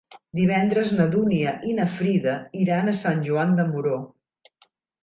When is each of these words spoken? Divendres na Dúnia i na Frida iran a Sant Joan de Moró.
Divendres 0.37 0.93
na 0.99 1.05
Dúnia 1.15 1.53
i 1.73 1.75
na 1.81 1.87
Frida 1.99 2.35
iran 2.63 2.91
a 2.95 2.99
Sant 3.05 3.23
Joan 3.31 3.57
de 3.63 3.69
Moró. 3.71 4.05